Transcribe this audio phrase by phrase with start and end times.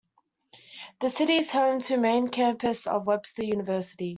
[1.01, 4.09] The city is home to the main campus of Webster University.